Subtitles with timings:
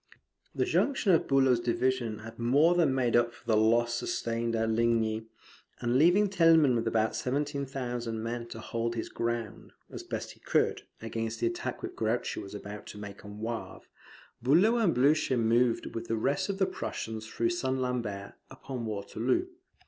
[0.55, 4.71] The junction of Bulow's division had more than made up for the loss sustained at
[4.71, 5.27] Ligny;
[5.79, 10.43] and leaving Thielman with about seventeen thousand men to hold his ground, as he best
[10.43, 13.81] could, against the attack which Grouchy was about to make on Wavre,
[14.41, 17.77] Bulow and Blucher moved with the rest of the Prussians through St.
[17.77, 19.45] Lambert upon Waterloo.